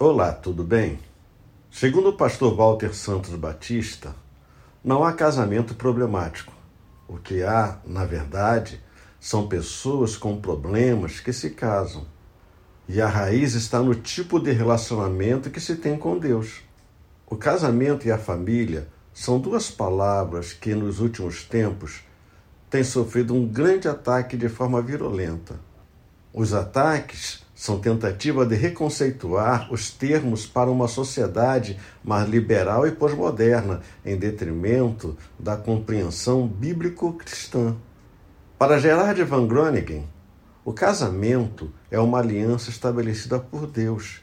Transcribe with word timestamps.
Olá, 0.00 0.30
tudo 0.30 0.62
bem? 0.62 1.00
Segundo 1.72 2.10
o 2.10 2.16
pastor 2.16 2.54
Walter 2.54 2.94
Santos 2.94 3.34
Batista, 3.34 4.14
não 4.84 5.02
há 5.02 5.12
casamento 5.12 5.74
problemático. 5.74 6.52
O 7.08 7.16
que 7.16 7.42
há, 7.42 7.78
na 7.84 8.04
verdade, 8.04 8.80
são 9.18 9.48
pessoas 9.48 10.16
com 10.16 10.40
problemas 10.40 11.18
que 11.18 11.32
se 11.32 11.50
casam. 11.50 12.06
E 12.88 13.00
a 13.00 13.08
raiz 13.08 13.54
está 13.54 13.80
no 13.80 13.92
tipo 13.92 14.38
de 14.38 14.52
relacionamento 14.52 15.50
que 15.50 15.58
se 15.58 15.74
tem 15.74 15.98
com 15.98 16.16
Deus. 16.16 16.60
O 17.26 17.34
casamento 17.34 18.06
e 18.06 18.12
a 18.12 18.18
família 18.18 18.86
são 19.12 19.40
duas 19.40 19.68
palavras 19.68 20.52
que, 20.52 20.76
nos 20.76 21.00
últimos 21.00 21.42
tempos, 21.42 22.04
têm 22.70 22.84
sofrido 22.84 23.34
um 23.34 23.44
grande 23.44 23.88
ataque 23.88 24.36
de 24.36 24.48
forma 24.48 24.80
virulenta. 24.80 25.58
Os 26.32 26.54
ataques 26.54 27.42
são 27.58 27.80
tentativa 27.80 28.46
de 28.46 28.54
reconceituar 28.54 29.72
os 29.72 29.90
termos 29.90 30.46
para 30.46 30.70
uma 30.70 30.86
sociedade 30.86 31.76
mais 32.04 32.28
liberal 32.28 32.86
e 32.86 32.92
pós-moderna, 32.92 33.80
em 34.06 34.16
detrimento 34.16 35.18
da 35.36 35.56
compreensão 35.56 36.46
bíblico-cristã. 36.46 37.74
Para 38.56 38.78
Gerard 38.78 39.20
van 39.24 39.48
Groningen, 39.48 40.06
o 40.64 40.72
casamento 40.72 41.68
é 41.90 41.98
uma 41.98 42.20
aliança 42.20 42.70
estabelecida 42.70 43.40
por 43.40 43.66
Deus, 43.66 44.20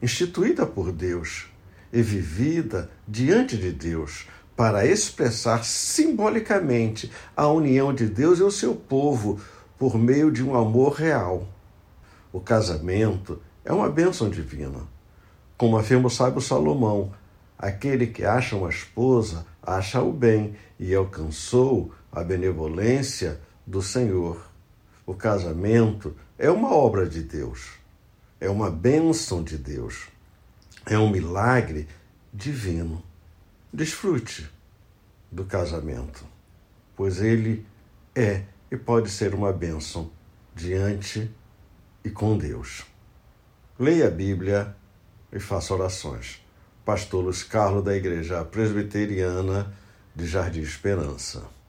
instituída 0.00 0.64
por 0.64 0.90
Deus 0.90 1.50
e 1.92 2.00
vivida 2.00 2.90
diante 3.06 3.58
de 3.58 3.72
Deus, 3.72 4.26
para 4.56 4.86
expressar 4.86 5.66
simbolicamente 5.66 7.12
a 7.36 7.46
união 7.46 7.92
de 7.92 8.06
Deus 8.06 8.38
e 8.38 8.42
o 8.42 8.50
seu 8.50 8.74
povo 8.74 9.38
por 9.78 9.98
meio 9.98 10.32
de 10.32 10.42
um 10.42 10.56
amor 10.56 10.94
real. 10.94 11.46
O 12.32 12.40
casamento 12.40 13.40
é 13.64 13.72
uma 13.72 13.88
bênção 13.88 14.30
divina. 14.30 14.80
Como 15.56 15.76
afirma 15.76 16.06
o 16.06 16.10
sábio 16.10 16.40
Salomão, 16.40 17.12
aquele 17.58 18.06
que 18.06 18.24
acha 18.24 18.56
uma 18.56 18.70
esposa 18.70 19.44
acha 19.62 20.00
o 20.00 20.12
bem 20.12 20.54
e 20.78 20.94
alcançou 20.94 21.92
a 22.10 22.22
benevolência 22.22 23.40
do 23.66 23.82
Senhor. 23.82 24.48
O 25.04 25.14
casamento 25.14 26.16
é 26.38 26.50
uma 26.50 26.72
obra 26.72 27.08
de 27.08 27.22
Deus, 27.22 27.72
é 28.40 28.48
uma 28.48 28.70
bênção 28.70 29.42
de 29.42 29.58
Deus, 29.58 30.08
é 30.86 30.98
um 30.98 31.10
milagre 31.10 31.88
divino. 32.32 33.02
Desfrute 33.72 34.50
do 35.30 35.44
casamento, 35.44 36.24
pois 36.96 37.20
ele 37.20 37.66
é 38.14 38.44
e 38.70 38.76
pode 38.76 39.10
ser 39.10 39.34
uma 39.34 39.52
bênção 39.52 40.10
diante 40.54 41.30
e 42.04 42.10
com 42.10 42.36
Deus. 42.36 42.84
Leia 43.78 44.08
a 44.08 44.10
Bíblia 44.10 44.76
e 45.32 45.38
faça 45.38 45.74
orações. 45.74 46.44
Pastor 46.84 47.24
Luiz 47.24 47.42
Carlos 47.42 47.84
da 47.84 47.96
Igreja 47.96 48.44
Presbiteriana 48.44 49.72
de 50.14 50.26
Jardim 50.26 50.60
Esperança. 50.60 51.59